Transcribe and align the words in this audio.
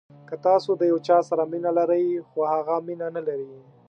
که 0.27 0.35
تاسو 0.45 0.69
د 0.77 0.81
یو 0.91 0.97
چا 1.07 1.17
سره 1.29 1.43
مینه 1.51 1.71
لرئ 1.77 2.07
خو 2.29 2.39
هغه 2.51 2.75
مینه 2.87 3.07
نلري. 3.15 3.51